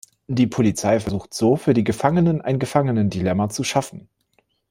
Die 0.25 0.47
Polizei 0.47 0.99
versucht 0.99 1.31
so, 1.31 1.55
für 1.55 1.75
die 1.75 1.83
Gefangenen 1.83 2.41
ein 2.41 2.57
Gefangenendilemma 2.57 3.49
zu 3.49 3.63
schaffen. 3.63 4.09